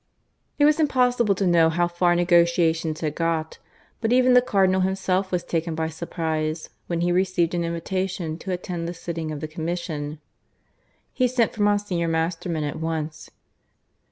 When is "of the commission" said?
9.31-10.19